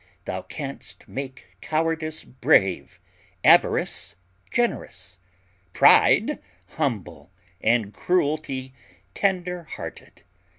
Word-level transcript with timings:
Thou 0.25 0.41
canst 0.41 1.07
make 1.07 1.45
cowardice 1.61 2.23
brave, 2.23 2.99
avarice 3.43 4.15
generous, 4.49 5.19
pride 5.73 6.39
humble, 6.69 7.29
and 7.61 7.93
cruelty 7.93 8.73
tender 9.13 9.65
hearted. 9.75 10.23